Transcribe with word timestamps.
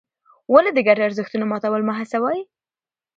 ولې 0.53 0.71
د 0.73 0.79
ګډو 0.87 1.01
ارزښتونو 1.07 1.45
ماتول 1.51 1.81
مه 1.87 1.93
هڅوې؟ 1.99 2.39